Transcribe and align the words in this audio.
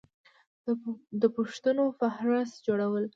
د 1.21 1.23
پوښتنو 1.35 1.83
فهرست 1.99 2.55
جوړول 2.67 3.03